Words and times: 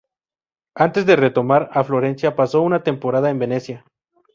Antes 0.73 1.05
de 1.05 1.15
retornar 1.15 1.69
a 1.71 1.83
Florencia 1.83 2.35
pasó 2.35 2.63
una 2.63 2.81
temporada 2.81 3.29
en 3.29 3.37
Venecia. 3.37 3.85